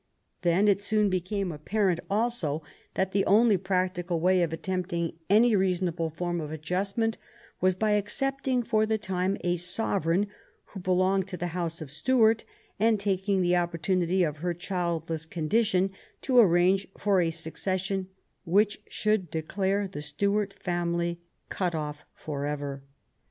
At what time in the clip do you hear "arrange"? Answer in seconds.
16.39-16.87